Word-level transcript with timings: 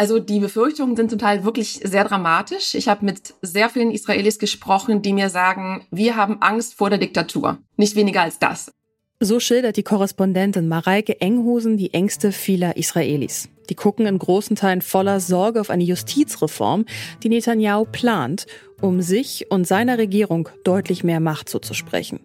Also 0.00 0.18
die 0.18 0.40
Befürchtungen 0.40 0.96
sind 0.96 1.10
zum 1.10 1.18
Teil 1.18 1.44
wirklich 1.44 1.78
sehr 1.84 2.04
dramatisch. 2.04 2.74
Ich 2.74 2.88
habe 2.88 3.04
mit 3.04 3.34
sehr 3.42 3.68
vielen 3.68 3.90
Israelis 3.90 4.38
gesprochen, 4.38 5.02
die 5.02 5.12
mir 5.12 5.28
sagen, 5.28 5.86
wir 5.90 6.16
haben 6.16 6.40
Angst 6.40 6.72
vor 6.72 6.88
der 6.88 6.98
Diktatur. 6.98 7.58
Nicht 7.76 7.96
weniger 7.96 8.22
als 8.22 8.38
das. 8.38 8.72
So 9.20 9.40
schildert 9.40 9.76
die 9.76 9.82
Korrespondentin 9.82 10.68
Mareike 10.68 11.20
Enghusen 11.20 11.76
die 11.76 11.92
Ängste 11.92 12.32
vieler 12.32 12.78
Israelis. 12.78 13.50
Die 13.68 13.74
gucken 13.74 14.06
in 14.06 14.18
großen 14.18 14.56
Teilen 14.56 14.80
voller 14.80 15.20
Sorge 15.20 15.60
auf 15.60 15.68
eine 15.68 15.84
Justizreform, 15.84 16.86
die 17.22 17.28
Netanyahu 17.28 17.84
plant, 17.84 18.46
um 18.80 19.02
sich 19.02 19.50
und 19.50 19.66
seiner 19.66 19.98
Regierung 19.98 20.48
deutlich 20.64 21.04
mehr 21.04 21.20
Macht 21.20 21.50
zuzusprechen. 21.50 22.20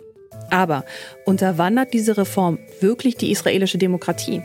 Aber 0.50 0.86
unterwandert 1.26 1.94
diese 1.94 2.16
Reform 2.16 2.57
wirklich 2.80 3.18
die 3.18 3.32
israelische 3.32 3.78
Demokratie? 3.78 4.42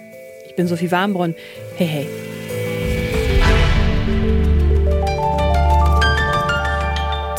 Ich 0.48 0.56
bin 0.56 0.66
Sophie 0.66 0.90
Warmbrunn. 0.90 1.36
Hey, 1.76 1.86
hey. 1.86 2.39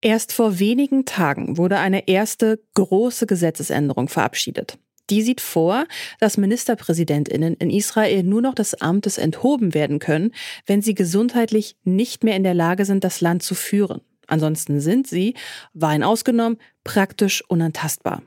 Erst 0.00 0.32
vor 0.32 0.58
wenigen 0.58 1.04
Tagen 1.04 1.56
wurde 1.56 1.78
eine 1.78 2.06
erste 2.08 2.60
große 2.74 3.26
Gesetzesänderung 3.26 4.08
verabschiedet. 4.08 4.78
Die 5.08 5.22
sieht 5.22 5.40
vor, 5.40 5.86
dass 6.18 6.36
Ministerpräsidentinnen 6.36 7.54
in 7.54 7.70
Israel 7.70 8.22
nur 8.22 8.42
noch 8.42 8.54
des 8.54 8.74
Amtes 8.80 9.18
enthoben 9.18 9.72
werden 9.72 9.98
können, 9.98 10.32
wenn 10.66 10.82
sie 10.82 10.94
gesundheitlich 10.94 11.76
nicht 11.84 12.24
mehr 12.24 12.36
in 12.36 12.42
der 12.42 12.54
Lage 12.54 12.84
sind, 12.84 13.04
das 13.04 13.20
Land 13.20 13.42
zu 13.42 13.54
führen. 13.54 14.00
Ansonsten 14.26 14.80
sind 14.80 15.06
sie, 15.06 15.34
Wein 15.72 16.02
ausgenommen, 16.02 16.58
praktisch 16.82 17.44
unantastbar. 17.48 18.22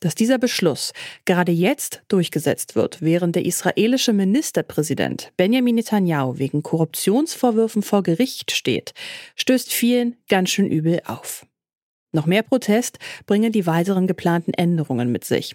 Dass 0.00 0.14
dieser 0.14 0.38
Beschluss 0.38 0.92
gerade 1.26 1.52
jetzt 1.52 2.02
durchgesetzt 2.08 2.74
wird, 2.74 3.02
während 3.02 3.36
der 3.36 3.44
israelische 3.44 4.14
Ministerpräsident 4.14 5.30
Benjamin 5.36 5.74
Netanyahu 5.74 6.38
wegen 6.38 6.62
Korruptionsvorwürfen 6.62 7.82
vor 7.82 8.02
Gericht 8.02 8.50
steht, 8.50 8.94
stößt 9.36 9.72
vielen 9.72 10.16
ganz 10.28 10.50
schön 10.50 10.66
übel 10.66 11.02
auf. 11.04 11.46
Noch 12.12 12.26
mehr 12.26 12.42
Protest 12.42 12.98
bringen 13.26 13.52
die 13.52 13.66
weiteren 13.66 14.06
geplanten 14.06 14.54
Änderungen 14.54 15.12
mit 15.12 15.24
sich. 15.24 15.54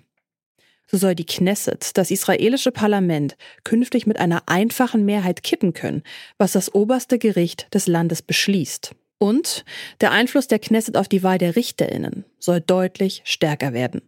So 0.88 0.98
soll 0.98 1.16
die 1.16 1.26
Knesset, 1.26 1.98
das 1.98 2.12
israelische 2.12 2.72
Parlament, 2.72 3.36
künftig 3.64 4.06
mit 4.06 4.20
einer 4.20 4.44
einfachen 4.46 5.04
Mehrheit 5.04 5.42
kippen 5.42 5.74
können, 5.74 6.04
was 6.38 6.52
das 6.52 6.74
oberste 6.74 7.18
Gericht 7.18 7.74
des 7.74 7.88
Landes 7.88 8.22
beschließt. 8.22 8.92
Und 9.18 9.66
der 10.02 10.12
Einfluss 10.12 10.48
der 10.48 10.60
Knesset 10.60 10.98
auf 10.98 11.08
die 11.08 11.24
Wahl 11.24 11.40
der 11.40 11.56
Richterinnen 11.56 12.26
soll 12.38 12.62
deutlich 12.62 13.22
stärker 13.26 13.74
werden. 13.74 14.02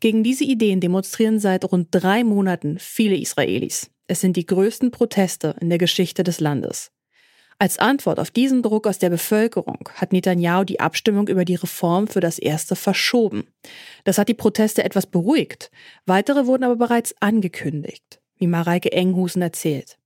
Gegen 0.00 0.22
diese 0.22 0.44
Ideen 0.44 0.80
demonstrieren 0.80 1.40
seit 1.40 1.64
rund 1.70 1.88
drei 1.90 2.24
Monaten 2.24 2.78
viele 2.78 3.16
Israelis. 3.16 3.90
Es 4.06 4.20
sind 4.20 4.36
die 4.36 4.46
größten 4.46 4.90
Proteste 4.90 5.56
in 5.60 5.68
der 5.68 5.78
Geschichte 5.78 6.22
des 6.22 6.40
Landes. 6.40 6.92
Als 7.58 7.78
Antwort 7.78 8.20
auf 8.20 8.30
diesen 8.30 8.62
Druck 8.62 8.86
aus 8.86 8.98
der 8.98 9.08
Bevölkerung 9.08 9.88
hat 9.94 10.12
Netanyahu 10.12 10.64
die 10.64 10.78
Abstimmung 10.78 11.26
über 11.28 11.46
die 11.46 11.54
Reform 11.54 12.06
für 12.06 12.20
das 12.20 12.38
erste 12.38 12.76
verschoben. 12.76 13.44
Das 14.04 14.18
hat 14.18 14.28
die 14.28 14.34
Proteste 14.34 14.84
etwas 14.84 15.06
beruhigt. 15.06 15.70
Weitere 16.04 16.46
wurden 16.46 16.64
aber 16.64 16.76
bereits 16.76 17.14
angekündigt, 17.20 18.20
wie 18.36 18.46
Mareike 18.46 18.92
Enghusen 18.92 19.40
erzählt. 19.40 19.96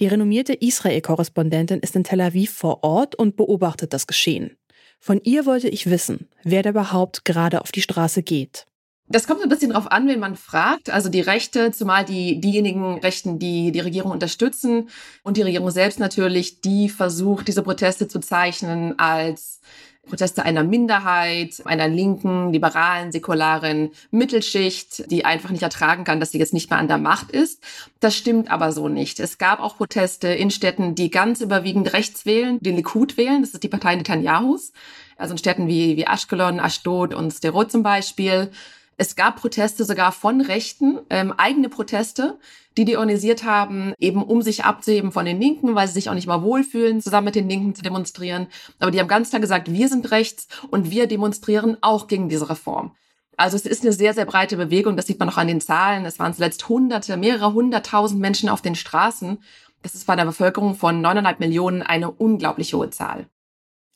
Die 0.00 0.08
renommierte 0.08 0.54
Israel-Korrespondentin 0.54 1.80
ist 1.80 1.94
in 1.94 2.02
Tel 2.02 2.20
Aviv 2.20 2.52
vor 2.52 2.82
Ort 2.82 3.14
und 3.14 3.36
beobachtet 3.36 3.92
das 3.92 4.08
Geschehen. 4.08 4.56
Von 4.98 5.20
ihr 5.22 5.46
wollte 5.46 5.68
ich 5.68 5.88
wissen, 5.88 6.28
wer 6.42 6.62
da 6.62 6.70
überhaupt 6.70 7.24
gerade 7.24 7.60
auf 7.60 7.70
die 7.70 7.82
Straße 7.82 8.24
geht. 8.24 8.66
Das 9.08 9.28
kommt 9.28 9.40
ein 9.40 9.48
bisschen 9.48 9.70
drauf 9.70 9.90
an, 9.90 10.08
wen 10.08 10.18
man 10.18 10.34
fragt. 10.34 10.90
Also 10.90 11.08
die 11.08 11.20
Rechte, 11.20 11.70
zumal 11.70 12.04
die, 12.04 12.40
diejenigen 12.40 12.98
Rechten, 12.98 13.38
die 13.38 13.70
die 13.70 13.80
Regierung 13.80 14.10
unterstützen 14.10 14.88
und 15.22 15.36
die 15.36 15.42
Regierung 15.42 15.70
selbst 15.70 16.00
natürlich, 16.00 16.60
die 16.60 16.88
versucht, 16.88 17.46
diese 17.46 17.62
Proteste 17.62 18.08
zu 18.08 18.18
zeichnen 18.18 18.98
als 18.98 19.60
Proteste 20.06 20.44
einer 20.44 20.64
Minderheit, 20.64 21.62
einer 21.64 21.88
linken, 21.88 22.52
liberalen, 22.52 23.12
säkularen 23.12 23.90
Mittelschicht, 24.10 25.10
die 25.10 25.24
einfach 25.24 25.50
nicht 25.50 25.62
ertragen 25.62 26.04
kann, 26.04 26.20
dass 26.20 26.30
sie 26.30 26.38
jetzt 26.38 26.54
nicht 26.54 26.70
mehr 26.70 26.78
an 26.78 26.88
der 26.88 26.98
Macht 26.98 27.30
ist. 27.32 27.62
Das 28.00 28.16
stimmt 28.16 28.50
aber 28.50 28.72
so 28.72 28.88
nicht. 28.88 29.20
Es 29.20 29.38
gab 29.38 29.60
auch 29.60 29.76
Proteste 29.76 30.28
in 30.28 30.50
Städten, 30.50 30.94
die 30.94 31.10
ganz 31.10 31.40
überwiegend 31.40 31.92
rechts 31.92 32.24
wählen, 32.24 32.58
den 32.60 32.76
Likud 32.76 33.16
wählen, 33.16 33.42
das 33.42 33.50
ist 33.50 33.62
die 33.62 33.68
Partei 33.68 33.96
Netanyahus. 33.96 34.72
Also 35.16 35.32
in 35.32 35.38
Städten 35.38 35.66
wie, 35.66 35.96
wie 35.96 36.06
Ashkelon, 36.06 36.60
Ashdod 36.60 37.14
und 37.14 37.32
Sderot 37.32 37.70
zum 37.70 37.82
Beispiel. 37.82 38.50
Es 38.98 39.14
gab 39.14 39.36
Proteste 39.36 39.84
sogar 39.84 40.10
von 40.10 40.40
Rechten, 40.40 41.00
ähm, 41.10 41.32
eigene 41.36 41.68
Proteste, 41.68 42.38
die 42.78 42.86
die 42.86 42.96
organisiert 42.96 43.44
haben, 43.44 43.92
eben 43.98 44.22
um 44.22 44.40
sich 44.40 44.64
abzuheben 44.64 45.12
von 45.12 45.26
den 45.26 45.38
Linken, 45.38 45.74
weil 45.74 45.86
sie 45.86 45.94
sich 45.94 46.08
auch 46.08 46.14
nicht 46.14 46.26
mal 46.26 46.42
wohlfühlen, 46.42 47.02
zusammen 47.02 47.26
mit 47.26 47.34
den 47.34 47.48
Linken 47.48 47.74
zu 47.74 47.82
demonstrieren. 47.82 48.46
Aber 48.78 48.90
die 48.90 48.98
haben 48.98 49.08
ganz 49.08 49.30
klar 49.30 49.40
gesagt, 49.40 49.70
wir 49.70 49.88
sind 49.88 50.10
rechts 50.10 50.48
und 50.70 50.90
wir 50.90 51.06
demonstrieren 51.06 51.76
auch 51.82 52.06
gegen 52.06 52.28
diese 52.28 52.48
Reform. 52.48 52.92
Also 53.36 53.56
es 53.56 53.66
ist 53.66 53.82
eine 53.82 53.92
sehr, 53.92 54.14
sehr 54.14 54.24
breite 54.24 54.56
Bewegung. 54.56 54.96
Das 54.96 55.06
sieht 55.06 55.18
man 55.18 55.28
auch 55.28 55.36
an 55.36 55.48
den 55.48 55.60
Zahlen. 55.60 56.06
Es 56.06 56.18
waren 56.18 56.32
zuletzt 56.32 56.66
Hunderte, 56.68 57.18
mehrere 57.18 57.52
hunderttausend 57.52 58.18
Menschen 58.18 58.48
auf 58.48 58.62
den 58.62 58.74
Straßen. 58.74 59.38
Das 59.82 59.94
ist 59.94 60.06
bei 60.06 60.14
einer 60.14 60.24
Bevölkerung 60.24 60.74
von 60.74 61.02
neuneinhalb 61.02 61.38
Millionen 61.38 61.82
eine 61.82 62.10
unglaublich 62.10 62.72
hohe 62.72 62.88
Zahl. 62.88 63.26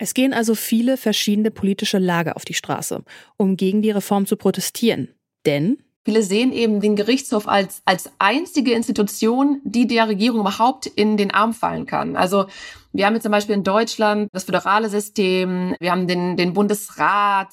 Es 0.03 0.15
gehen 0.15 0.33
also 0.33 0.55
viele 0.55 0.97
verschiedene 0.97 1.51
politische 1.51 1.99
Lager 1.99 2.35
auf 2.37 2.47
die 2.47 2.55
Straße, 2.55 3.05
um 3.37 3.59
gegen 3.59 3.83
die 3.83 3.91
Reform 3.91 4.25
zu 4.25 4.37
protestieren. 4.37 5.09
Denn 5.45 5.77
Viele 6.07 6.23
sehen 6.23 6.55
eben 6.55 6.81
den 6.81 6.97
Gerichtshof 6.97 7.47
als, 7.47 7.83
als 7.85 8.11
einzige 8.19 8.73
Institution, 8.73 9.61
die 9.65 9.87
der 9.87 10.09
Regierung 10.09 10.41
überhaupt 10.41 10.87
in 10.87 11.19
den 11.19 11.31
Arm 11.31 11.53
fallen 11.53 11.85
kann. 11.85 12.17
Also 12.17 12.47
wir 12.95 13.05
haben 13.05 13.13
jetzt 13.13 13.25
zum 13.25 13.33
Beispiel 13.33 13.55
in 13.55 13.63
Deutschland 13.63 14.31
das 14.33 14.45
föderale 14.45 14.89
System, 14.89 15.77
wir 15.79 15.93
haben 15.93 16.09
den, 16.09 16.39
den 16.39 16.55
Bundesrat, 16.55 17.51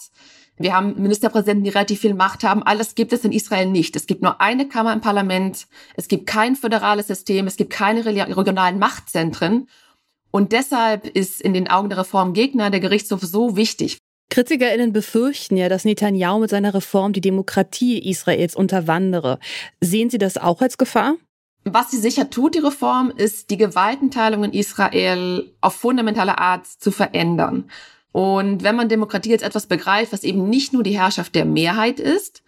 wir 0.57 0.73
haben 0.73 0.95
Ministerpräsidenten, 1.01 1.65
die 1.65 1.69
relativ 1.69 1.99
viel 1.99 2.13
Macht 2.13 2.45
haben. 2.45 2.63
Alles 2.63 2.95
gibt 2.95 3.11
es 3.11 3.25
in 3.25 3.33
Israel 3.33 3.67
nicht. 3.67 3.97
Es 3.97 4.07
gibt 4.07 4.23
nur 4.23 4.39
eine 4.39 4.69
Kammer 4.69 4.93
im 4.93 5.01
Parlament. 5.01 5.67
Es 5.95 6.07
gibt 6.07 6.25
kein 6.25 6.55
föderales 6.55 7.07
System. 7.07 7.45
Es 7.45 7.57
gibt 7.57 7.71
keine 7.71 8.05
regionalen 8.05 8.79
Machtzentren. 8.79 9.67
Und 10.37 10.51
deshalb 10.51 11.07
ist 11.07 11.41
in 11.41 11.55
den 11.55 11.67
Augen 11.67 11.89
der 11.89 11.97
Reformgegner 11.97 12.69
der 12.69 12.79
Gerichtshof 12.79 13.21
so 13.21 13.57
wichtig. 13.57 13.97
KritikerInnen 14.29 14.93
befürchten 14.93 15.57
ja, 15.57 15.67
dass 15.67 15.83
Netanyahu 15.83 16.37
mit 16.37 16.51
seiner 16.51 16.75
Reform 16.75 17.11
die 17.11 17.21
Demokratie 17.21 17.97
Israels 18.07 18.55
unterwandere. 18.55 19.39
Sehen 19.81 20.11
Sie 20.11 20.19
das 20.19 20.37
auch 20.37 20.61
als 20.61 20.77
Gefahr? 20.77 21.15
Was 21.63 21.89
sie 21.89 21.97
sicher 21.97 22.29
tut, 22.29 22.53
die 22.53 22.59
Reform, 22.59 23.09
ist, 23.09 23.49
die 23.49 23.57
Gewaltenteilung 23.57 24.43
in 24.43 24.53
Israel 24.53 25.51
auf 25.59 25.73
fundamentale 25.73 26.37
Art 26.37 26.67
zu 26.67 26.91
verändern. 26.91 27.71
Und 28.11 28.61
wenn 28.61 28.75
man 28.75 28.89
Demokratie 28.89 29.33
als 29.33 29.41
etwas 29.41 29.65
begreift, 29.65 30.13
was 30.13 30.23
eben 30.23 30.47
nicht 30.47 30.71
nur 30.71 30.83
die 30.83 30.99
Herrschaft 30.99 31.33
der 31.33 31.45
Mehrheit 31.45 31.99
ist, 31.99 32.43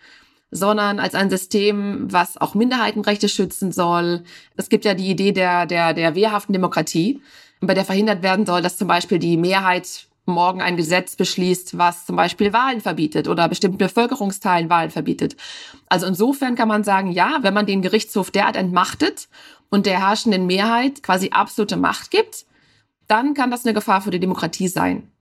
sondern 0.51 0.99
als 0.99 1.15
ein 1.15 1.29
System, 1.29 2.11
was 2.11 2.37
auch 2.37 2.55
Minderheitenrechte 2.55 3.29
schützen 3.29 3.71
soll. 3.71 4.23
Es 4.55 4.69
gibt 4.69 4.85
ja 4.85 4.93
die 4.93 5.09
Idee 5.09 5.31
der, 5.31 5.65
der, 5.65 5.93
der 5.93 6.15
wehrhaften 6.15 6.53
Demokratie 6.53 7.21
bei 7.61 7.73
der 7.73 7.85
verhindert 7.85 8.23
werden 8.23 8.45
soll, 8.45 8.61
dass 8.61 8.77
zum 8.77 8.87
Beispiel 8.87 9.19
die 9.19 9.37
Mehrheit 9.37 10.07
morgen 10.25 10.61
ein 10.61 10.77
Gesetz 10.77 11.15
beschließt, 11.15 11.77
was 11.77 12.05
zum 12.05 12.15
Beispiel 12.15 12.53
Wahlen 12.53 12.81
verbietet 12.81 13.27
oder 13.27 13.49
bestimmten 13.49 13.79
Bevölkerungsteilen 13.79 14.69
Wahlen 14.69 14.91
verbietet. 14.91 15.35
Also 15.87 16.05
insofern 16.05 16.55
kann 16.55 16.67
man 16.67 16.83
sagen, 16.83 17.11
ja, 17.11 17.39
wenn 17.41 17.53
man 17.53 17.65
den 17.65 17.81
Gerichtshof 17.81 18.31
derart 18.31 18.55
entmachtet 18.55 19.27
und 19.69 19.85
der 19.85 19.99
herrschenden 19.99 20.45
Mehrheit 20.45 21.03
quasi 21.03 21.29
absolute 21.31 21.77
Macht 21.77 22.11
gibt, 22.11 22.45
dann 23.07 23.33
kann 23.33 23.51
das 23.51 23.65
eine 23.65 23.73
Gefahr 23.73 24.01
für 24.01 24.11
die 24.11 24.19
Demokratie 24.19 24.67
sein. 24.67 25.11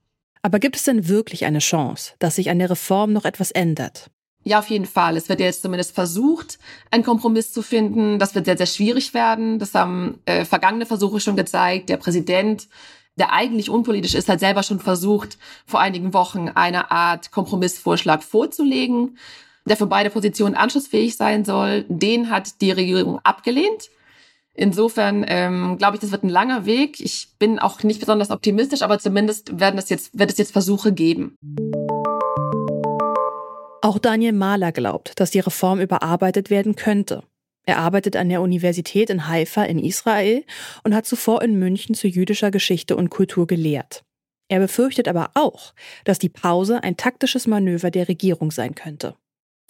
Aber 0.42 0.58
gibt 0.58 0.76
es 0.76 0.84
denn 0.84 1.08
wirklich 1.08 1.46
eine 1.46 1.58
Chance, 1.58 2.12
dass 2.19 2.36
sich 2.36 2.50
an 2.50 2.58
der 2.58 2.70
Reform 2.70 3.12
noch 3.12 3.24
etwas 3.24 3.50
ändert? 3.50 4.10
Ja, 4.48 4.60
auf 4.60 4.70
jeden 4.70 4.86
Fall. 4.86 5.18
Es 5.18 5.28
wird 5.28 5.40
jetzt 5.40 5.60
zumindest 5.60 5.94
versucht, 5.94 6.58
einen 6.90 7.04
Kompromiss 7.04 7.52
zu 7.52 7.60
finden. 7.60 8.18
Das 8.18 8.34
wird 8.34 8.46
sehr, 8.46 8.56
sehr 8.56 8.64
schwierig 8.64 9.12
werden. 9.12 9.58
Das 9.58 9.74
haben 9.74 10.20
äh, 10.24 10.46
vergangene 10.46 10.86
Versuche 10.86 11.20
schon 11.20 11.36
gezeigt. 11.36 11.90
Der 11.90 11.98
Präsident, 11.98 12.66
der 13.16 13.34
eigentlich 13.34 13.68
unpolitisch 13.68 14.14
ist, 14.14 14.26
hat 14.26 14.40
selber 14.40 14.62
schon 14.62 14.80
versucht, 14.80 15.36
vor 15.66 15.80
einigen 15.80 16.14
Wochen 16.14 16.48
eine 16.48 16.90
Art 16.90 17.30
Kompromissvorschlag 17.30 18.22
vorzulegen, 18.22 19.18
der 19.66 19.76
für 19.76 19.84
beide 19.84 20.08
Positionen 20.08 20.54
anschlussfähig 20.54 21.14
sein 21.18 21.44
soll. 21.44 21.84
Den 21.90 22.30
hat 22.30 22.62
die 22.62 22.70
Regierung 22.70 23.18
abgelehnt. 23.24 23.90
Insofern 24.54 25.26
ähm, 25.28 25.76
glaube 25.76 25.96
ich, 25.96 26.00
das 26.00 26.10
wird 26.10 26.24
ein 26.24 26.30
langer 26.30 26.64
Weg. 26.64 27.00
Ich 27.00 27.34
bin 27.38 27.58
auch 27.58 27.82
nicht 27.82 28.00
besonders 28.00 28.30
optimistisch, 28.30 28.80
aber 28.80 28.98
zumindest 28.98 29.60
werden 29.60 29.76
es 29.78 29.90
jetzt, 29.90 30.18
wird 30.18 30.30
es 30.30 30.38
jetzt 30.38 30.52
Versuche 30.52 30.94
geben. 30.94 31.36
Auch 33.80 33.98
Daniel 33.98 34.32
Mahler 34.32 34.72
glaubt, 34.72 35.12
dass 35.20 35.30
die 35.30 35.38
Reform 35.38 35.80
überarbeitet 35.80 36.50
werden 36.50 36.75
könnte. 36.75 37.22
Er 37.64 37.78
arbeitet 37.78 38.16
an 38.16 38.28
der 38.28 38.40
Universität 38.40 39.08
in 39.08 39.28
Haifa 39.28 39.62
in 39.62 39.78
Israel 39.78 40.44
und 40.84 40.94
hat 40.94 41.06
zuvor 41.06 41.42
in 41.42 41.58
München 41.58 41.94
zu 41.94 42.08
jüdischer 42.08 42.50
Geschichte 42.50 42.96
und 42.96 43.10
Kultur 43.10 43.46
gelehrt. 43.46 44.04
Er 44.48 44.58
befürchtet 44.58 45.06
aber 45.06 45.30
auch, 45.34 45.75
dass 46.04 46.19
die 46.19 46.30
Pause 46.30 46.82
ein 46.82 46.96
taktisches 46.96 47.46
Manöver 47.46 47.90
der 47.90 48.08
Regierung 48.08 48.50
sein 48.50 48.75
könnte. 48.75 49.14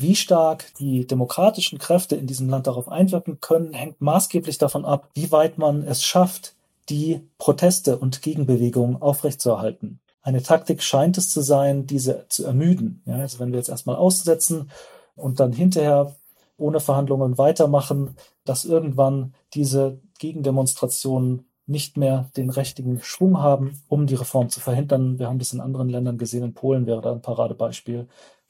Wie 0.01 0.15
stark 0.15 0.73
die 0.79 1.07
demokratischen 1.07 1.79
Kräfte 1.79 2.15
in 2.15 2.29
diesem 2.29 2.49
Land 2.49 2.69
darauf 2.69 2.89
einwirken 2.89 3.41
können, 3.41 3.75
hängt 3.75 4.01
maßgeblich 4.01 4.57
davon 4.57 4.85
ab, 4.85 5.11
wie 5.15 5.33
weit 5.33 5.59
man 5.59 5.83
es 5.83 6.05
schafft, 6.05 6.55
die 6.89 7.21
Proteste 7.37 7.99
und 7.99 8.23
Gegenbewegungen 8.23 9.03
aufrechtzuerhalten. 9.03 9.99
Eine 10.29 10.43
Taktik 10.43 10.83
scheint 10.83 11.17
es 11.17 11.31
zu 11.31 11.41
sein, 11.41 11.87
diese 11.87 12.27
zu 12.29 12.45
ermüden. 12.45 13.03
Ja, 13.07 13.17
also 13.17 13.39
wenn 13.39 13.51
wir 13.51 13.59
jetzt 13.59 13.71
erstmal 13.71 13.97
aussetzen 13.97 14.71
und 15.17 15.41
dann 15.41 15.53
hinterher 15.53 16.15
ohne 16.59 16.81
Verhandlungen 16.81 17.39
weitermachen, 17.39 18.17
dass 18.45 18.65
irgendwann 18.65 19.35
diese 19.55 20.01
Gegendemonstrationen 20.19 21.47
nicht 21.67 21.97
mehr 21.97 22.31
den 22.37 22.51
richtigen 22.51 23.01
Schwung 23.01 23.39
haben, 23.39 23.81
um 23.89 24.07
die 24.07 24.17
Reform 24.17 24.51
zu 24.51 24.61
verhindern. 24.61 25.19
Wir 25.19 25.29
haben 25.29 25.39
das 25.39 25.53
in 25.53 25.61
anderen 25.61 25.89
Ländern 25.89 26.19
gesehen, 26.19 26.45
in 26.45 26.55
Polen 26.55 26.87
wäre 26.87 27.01
da 27.01 27.13
ein 27.13 27.23
Paradebeispiel 27.23 28.07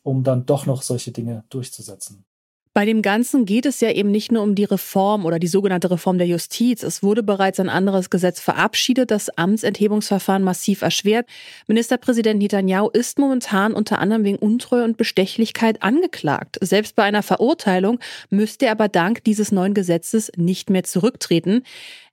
um 0.08 0.25
dann 0.25 0.46
doch 0.46 0.64
noch 0.64 0.80
solche 0.80 1.12
Dinge 1.12 1.44
durchzusetzen. 1.50 2.25
Bei 2.78 2.86
dem 2.86 3.02
Ganzen 3.02 3.44
geht 3.44 3.66
es 3.66 3.80
ja 3.80 3.90
eben 3.90 4.12
nicht 4.12 4.30
nur 4.30 4.44
um 4.44 4.54
die 4.54 4.62
Reform 4.62 5.26
oder 5.26 5.40
die 5.40 5.48
sogenannte 5.48 5.90
Reform 5.90 6.16
der 6.16 6.28
Justiz. 6.28 6.84
Es 6.84 7.02
wurde 7.02 7.25
bereits 7.25 7.58
ein 7.58 7.69
anderes 7.69 8.08
Gesetz 8.08 8.38
verabschiedet, 8.38 9.10
das 9.10 9.30
Amtsenthebungsverfahren 9.30 10.44
massiv 10.44 10.82
erschwert. 10.82 11.26
Ministerpräsident 11.66 12.38
Netanyahu 12.38 12.88
ist 12.88 13.19
momentan 13.19 13.75
unter 13.75 13.98
anderem 13.98 14.22
wegen 14.22 14.38
Untreue 14.38 14.84
und 14.84 14.96
Bestechlichkeit 14.96 15.82
angeklagt. 15.82 16.56
Selbst 16.60 16.94
bei 16.94 17.02
einer 17.02 17.25
Verurteilung 17.25 17.98
müsste 18.30 18.66
er 18.66 18.72
aber 18.72 18.86
dank 18.86 19.25
dieses 19.25 19.50
neuen 19.50 19.75
Gesetzes 19.75 20.30
nicht 20.36 20.70
mehr 20.70 20.84
zurücktreten. 20.84 21.64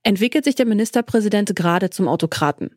Entwickelt 0.01 0.45
sich 0.45 0.55
der 0.55 0.65
Ministerpräsident 0.65 1.55
gerade 1.55 1.91
zum 1.91 2.07
Autokraten? 2.07 2.71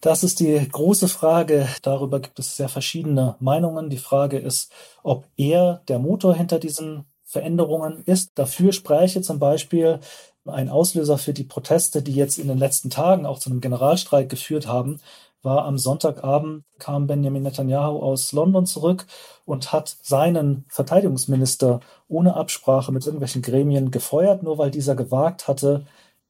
Das 0.00 0.24
ist 0.24 0.40
die 0.40 0.68
große 0.68 1.06
Frage. 1.06 1.68
Darüber 1.82 2.18
gibt 2.18 2.40
es 2.40 2.56
sehr 2.56 2.68
verschiedene 2.68 3.36
Meinungen. 3.38 3.90
Die 3.90 3.98
Frage 3.98 4.38
ist, 4.38 4.72
ob 5.04 5.28
er 5.36 5.82
der 5.86 6.00
Motor 6.00 6.34
hinter 6.34 6.58
diesen 6.58 7.04
Veränderungen 7.32 8.02
ist. 8.04 8.32
Dafür 8.34 8.72
spräche 8.72 9.22
zum 9.22 9.38
Beispiel 9.38 10.00
ein 10.44 10.68
Auslöser 10.68 11.16
für 11.16 11.32
die 11.32 11.44
Proteste, 11.44 12.02
die 12.02 12.14
jetzt 12.14 12.38
in 12.38 12.46
den 12.46 12.58
letzten 12.58 12.90
Tagen 12.90 13.24
auch 13.24 13.38
zu 13.38 13.48
einem 13.48 13.62
Generalstreik 13.62 14.28
geführt 14.28 14.66
haben, 14.66 15.00
war 15.42 15.64
am 15.64 15.78
Sonntagabend 15.78 16.64
kam 16.78 17.06
Benjamin 17.06 17.42
Netanyahu 17.42 17.98
aus 18.00 18.32
London 18.32 18.66
zurück 18.66 19.06
und 19.46 19.72
hat 19.72 19.96
seinen 20.02 20.66
Verteidigungsminister 20.68 21.80
ohne 22.06 22.36
Absprache 22.36 22.92
mit 22.92 23.06
irgendwelchen 23.06 23.40
Gremien 23.40 23.90
gefeuert, 23.90 24.42
nur 24.42 24.58
weil 24.58 24.70
dieser 24.70 24.94
gewagt 24.94 25.48
hatte, 25.48 25.86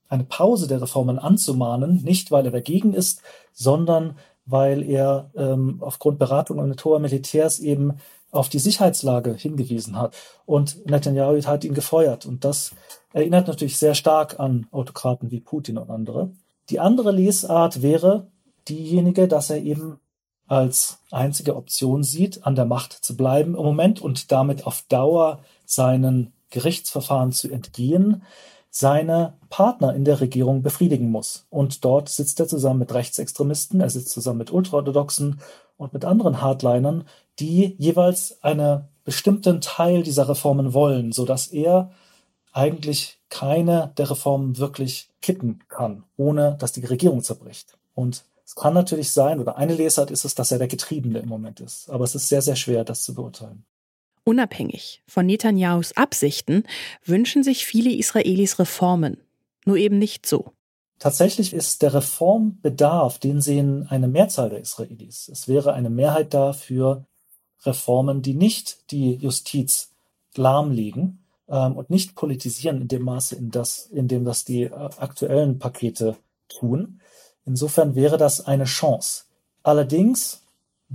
eine 0.08 0.25
Pause 0.25 0.69
der 0.69 0.81
Reformen 0.81 1.19
anzumahnen, 1.19 2.02
nicht 2.04 2.31
weil 2.31 2.46
er 2.46 2.52
dagegen 2.52 2.94
ist, 2.94 3.22
sondern 3.52 4.16
weil 4.44 4.82
er 4.82 5.31
ähm, 5.34 5.78
aufgrund 5.81 6.19
Beratung 6.19 6.66
mit 6.69 6.84
hoher 6.84 7.00
Militärs 7.00 7.58
eben 7.58 7.99
auf 8.32 8.49
die 8.49 8.58
Sicherheitslage 8.58 9.34
hingewiesen 9.34 9.96
hat. 9.96 10.17
Und 10.46 10.84
Netanyahu 10.87 11.40
hat 11.44 11.64
ihn 11.64 11.75
gefeuert. 11.75 12.26
Und 12.26 12.44
das 12.44 12.73
erinnert 13.12 13.46
natürlich 13.46 13.76
sehr 13.76 13.94
stark 13.94 14.40
an 14.40 14.67
Autokraten 14.73 15.31
wie 15.31 15.40
Putin 15.40 15.79
und 15.79 15.90
andere. 15.90 16.32
Die 16.70 16.81
andere 16.81 17.12
Lesart 17.12 17.82
wäre 17.82 18.26
diejenige, 18.69 19.29
dass 19.29 19.50
er 19.50 19.58
eben 19.58 20.00
als 20.46 20.99
einzige 21.11 21.56
Option 21.56 22.02
sieht, 22.02 22.44
an 22.46 22.55
der 22.55 22.64
Macht 22.64 22.93
zu 22.93 23.17
bleiben 23.17 23.55
im 23.55 23.62
Moment 23.62 24.00
und 24.00 24.32
damit 24.32 24.67
auf 24.67 24.85
Dauer 24.88 25.40
seinen 25.64 26.32
Gerichtsverfahren 26.50 27.32
zu 27.32 27.50
entgehen 27.50 28.23
seine 28.74 29.34
Partner 29.50 29.94
in 29.94 30.04
der 30.04 30.22
Regierung 30.22 30.62
befriedigen 30.62 31.10
muss. 31.10 31.46
Und 31.50 31.84
dort 31.84 32.08
sitzt 32.08 32.40
er 32.40 32.48
zusammen 32.48 32.80
mit 32.80 32.94
Rechtsextremisten, 32.94 33.82
er 33.82 33.90
sitzt 33.90 34.10
zusammen 34.10 34.38
mit 34.38 34.50
Ultraorthodoxen 34.50 35.40
und 35.76 35.92
mit 35.92 36.06
anderen 36.06 36.40
Hardlinern, 36.40 37.04
die 37.38 37.76
jeweils 37.78 38.42
einen 38.42 38.88
bestimmten 39.04 39.60
Teil 39.60 40.02
dieser 40.02 40.26
Reformen 40.28 40.72
wollen, 40.72 41.12
so 41.12 41.26
dass 41.26 41.48
er 41.48 41.90
eigentlich 42.52 43.19
keine 43.28 43.92
der 43.98 44.10
Reformen 44.10 44.56
wirklich 44.56 45.10
kippen 45.20 45.62
kann, 45.68 46.04
ohne 46.16 46.56
dass 46.58 46.72
die 46.72 46.84
Regierung 46.84 47.22
zerbricht. 47.22 47.76
Und 47.94 48.25
es 48.44 48.54
kann 48.54 48.72
natürlich 48.72 49.12
sein, 49.12 49.38
oder 49.38 49.56
eine 49.58 49.75
Lesart 49.75 50.10
ist 50.10 50.25
es, 50.25 50.34
dass 50.34 50.50
er 50.50 50.58
der 50.58 50.68
Getriebene 50.68 51.18
im 51.18 51.28
Moment 51.28 51.60
ist. 51.60 51.90
Aber 51.90 52.04
es 52.04 52.14
ist 52.14 52.28
sehr, 52.28 52.42
sehr 52.42 52.56
schwer, 52.56 52.84
das 52.84 53.02
zu 53.04 53.14
beurteilen. 53.14 53.64
Unabhängig 54.24 55.02
von 55.06 55.26
Netanyahus 55.26 55.96
Absichten 55.96 56.64
wünschen 57.04 57.42
sich 57.42 57.66
viele 57.66 57.90
Israelis 57.90 58.58
Reformen, 58.58 59.19
nur 59.64 59.76
eben 59.76 59.98
nicht 59.98 60.26
so. 60.26 60.52
Tatsächlich 60.98 61.52
ist 61.52 61.82
der 61.82 61.94
Reformbedarf, 61.94 63.19
den 63.19 63.40
sehen 63.40 63.88
eine 63.88 64.06
Mehrzahl 64.06 64.50
der 64.50 64.60
Israelis. 64.60 65.28
Es 65.28 65.48
wäre 65.48 65.72
eine 65.72 65.90
Mehrheit 65.90 66.32
da 66.32 66.52
für 66.52 67.04
Reformen, 67.64 68.22
die 68.22 68.34
nicht 68.34 68.92
die 68.92 69.14
Justiz 69.14 69.90
lahmlegen 70.36 71.25
ähm, 71.48 71.76
und 71.76 71.90
nicht 71.90 72.14
politisieren 72.14 72.82
in 72.82 72.88
dem 72.88 73.02
Maße, 73.02 73.34
in, 73.34 73.50
das, 73.50 73.86
in 73.86 74.06
dem 74.06 74.25
das 74.25 74.44
die 74.44 74.62
äh, 74.62 74.70
aktuellen 74.70 75.58
Pakete 75.58 76.16
tun. 76.48 77.00
Insofern 77.44 77.96
wäre 77.96 78.16
das 78.16 78.46
eine 78.46 78.64
Chance. 78.64 79.25
Allerdings 79.64 80.41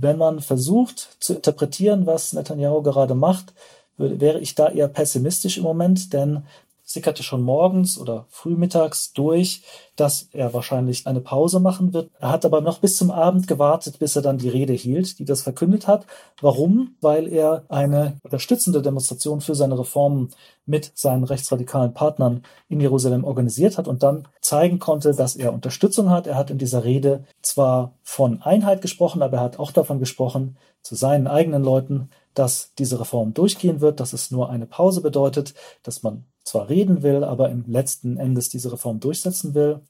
wenn 0.00 0.18
man 0.18 0.40
versucht 0.40 1.16
zu 1.20 1.34
interpretieren, 1.34 2.06
was 2.06 2.32
Netanyahu 2.32 2.82
gerade 2.82 3.14
macht, 3.14 3.52
wäre 3.96 4.38
ich 4.38 4.54
da 4.54 4.68
eher 4.68 4.88
pessimistisch 4.88 5.58
im 5.58 5.64
Moment, 5.64 6.12
denn 6.12 6.44
sickerte 6.88 7.22
schon 7.22 7.42
morgens 7.42 7.98
oder 7.98 8.24
frühmittags 8.30 9.12
durch, 9.12 9.62
dass 9.94 10.30
er 10.32 10.54
wahrscheinlich 10.54 11.06
eine 11.06 11.20
Pause 11.20 11.60
machen 11.60 11.92
wird. 11.92 12.10
Er 12.18 12.30
hat 12.30 12.46
aber 12.46 12.62
noch 12.62 12.78
bis 12.78 12.96
zum 12.96 13.10
Abend 13.10 13.46
gewartet, 13.46 13.98
bis 13.98 14.16
er 14.16 14.22
dann 14.22 14.38
die 14.38 14.48
Rede 14.48 14.72
hielt, 14.72 15.18
die 15.18 15.26
das 15.26 15.42
verkündet 15.42 15.86
hat. 15.86 16.06
Warum? 16.40 16.96
Weil 17.02 17.28
er 17.28 17.64
eine 17.68 18.16
unterstützende 18.22 18.80
Demonstration 18.80 19.42
für 19.42 19.54
seine 19.54 19.78
Reformen 19.78 20.30
mit 20.64 20.90
seinen 20.94 21.24
rechtsradikalen 21.24 21.92
Partnern 21.92 22.42
in 22.70 22.80
Jerusalem 22.80 23.24
organisiert 23.24 23.76
hat 23.76 23.86
und 23.86 24.02
dann 24.02 24.26
zeigen 24.40 24.78
konnte, 24.78 25.14
dass 25.14 25.36
er 25.36 25.52
Unterstützung 25.52 26.08
hat. 26.08 26.26
Er 26.26 26.36
hat 26.36 26.50
in 26.50 26.56
dieser 26.56 26.84
Rede 26.84 27.24
zwar 27.42 27.92
von 28.02 28.40
Einheit 28.40 28.80
gesprochen, 28.80 29.20
aber 29.20 29.36
er 29.36 29.42
hat 29.42 29.58
auch 29.58 29.72
davon 29.72 29.98
gesprochen, 29.98 30.56
zu 30.80 30.94
seinen 30.94 31.26
eigenen 31.26 31.62
Leuten, 31.62 32.08
dass 32.32 32.72
diese 32.78 32.98
Reform 32.98 33.34
durchgehen 33.34 33.82
wird, 33.82 34.00
dass 34.00 34.14
es 34.14 34.30
nur 34.30 34.48
eine 34.48 34.64
Pause 34.64 35.02
bedeutet, 35.02 35.52
dass 35.82 36.02
man 36.02 36.24
zwar 36.48 36.68
reden 36.68 37.02
will, 37.02 37.24
aber 37.24 37.50
im 37.50 37.64
letzten 37.66 38.16
Endes 38.16 38.48
diese 38.48 38.72
Reform 38.72 39.00
durchsetzen 39.00 39.54
will. 39.54 39.80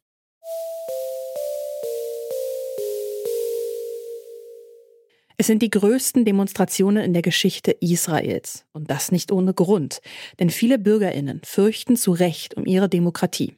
Es 5.40 5.46
sind 5.46 5.62
die 5.62 5.70
größten 5.70 6.24
Demonstrationen 6.24 7.04
in 7.04 7.12
der 7.12 7.22
Geschichte 7.22 7.70
Israels. 7.70 8.66
Und 8.72 8.90
das 8.90 9.12
nicht 9.12 9.30
ohne 9.30 9.54
Grund. 9.54 10.00
Denn 10.40 10.50
viele 10.50 10.80
Bürgerinnen 10.80 11.40
fürchten 11.44 11.94
zu 11.94 12.10
Recht 12.10 12.56
um 12.56 12.66
ihre 12.66 12.88
Demokratie. 12.88 13.54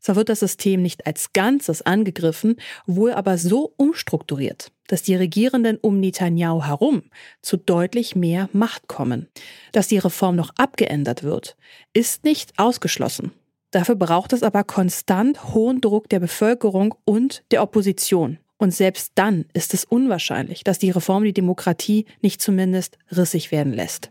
Zwar 0.00 0.16
wird 0.16 0.28
das 0.28 0.40
System 0.40 0.82
nicht 0.82 1.06
als 1.06 1.32
Ganzes 1.32 1.82
angegriffen, 1.82 2.56
wohl 2.86 3.12
aber 3.12 3.38
so 3.38 3.72
umstrukturiert, 3.76 4.70
dass 4.86 5.02
die 5.02 5.16
Regierenden 5.16 5.76
um 5.76 6.00
Netanyahu 6.00 6.64
herum 6.64 7.02
zu 7.42 7.56
deutlich 7.56 8.16
mehr 8.16 8.48
Macht 8.52 8.88
kommen. 8.88 9.28
Dass 9.72 9.88
die 9.88 9.98
Reform 9.98 10.36
noch 10.36 10.50
abgeändert 10.56 11.22
wird, 11.22 11.56
ist 11.92 12.24
nicht 12.24 12.58
ausgeschlossen. 12.58 13.32
Dafür 13.70 13.96
braucht 13.96 14.32
es 14.32 14.42
aber 14.42 14.64
konstant 14.64 15.52
hohen 15.52 15.80
Druck 15.80 16.08
der 16.08 16.20
Bevölkerung 16.20 16.94
und 17.04 17.42
der 17.50 17.62
Opposition. 17.62 18.38
Und 18.56 18.74
selbst 18.74 19.12
dann 19.14 19.44
ist 19.52 19.72
es 19.74 19.84
unwahrscheinlich, 19.84 20.64
dass 20.64 20.78
die 20.78 20.90
Reform 20.90 21.24
die 21.24 21.32
Demokratie 21.32 22.06
nicht 22.22 22.40
zumindest 22.40 22.98
rissig 23.12 23.52
werden 23.52 23.72
lässt. 23.72 24.10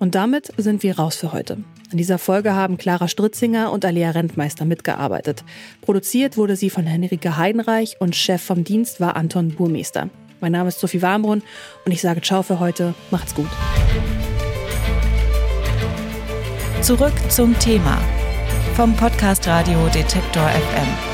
Und 0.00 0.14
damit 0.14 0.50
sind 0.56 0.82
wir 0.82 0.98
raus 0.98 1.14
für 1.14 1.32
heute. 1.32 1.58
An 1.92 1.98
dieser 1.98 2.18
Folge 2.18 2.54
haben 2.54 2.78
Clara 2.78 3.06
Stritzinger 3.06 3.70
und 3.70 3.84
Alia 3.84 4.10
Rentmeister 4.10 4.64
mitgearbeitet. 4.64 5.44
Produziert 5.82 6.36
wurde 6.36 6.56
sie 6.56 6.70
von 6.70 6.86
Henrike 6.86 7.36
Heidenreich 7.36 7.96
und 8.00 8.16
Chef 8.16 8.42
vom 8.42 8.64
Dienst 8.64 9.00
war 9.00 9.14
Anton 9.14 9.50
Burmeister. 9.54 10.08
Mein 10.40 10.52
Name 10.52 10.70
ist 10.70 10.80
Sophie 10.80 11.02
Warmbrunn 11.02 11.42
und 11.84 11.92
ich 11.92 12.00
sage 12.00 12.22
Ciao 12.22 12.42
für 12.42 12.58
heute. 12.58 12.94
Macht's 13.10 13.34
gut. 13.34 13.48
Zurück 16.80 17.12
zum 17.28 17.56
Thema 17.58 18.00
vom 18.74 18.96
Podcast 18.96 19.46
Radio 19.46 19.86
Detektor 19.88 20.48
FM. 20.48 21.09